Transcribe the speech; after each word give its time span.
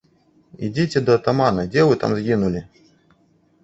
Ідзіце 0.67 1.03
да 1.11 1.19
атамана, 1.21 1.69
дзе 1.71 1.87
вы 1.91 2.01
там 2.05 2.11
згінулі? 2.23 2.69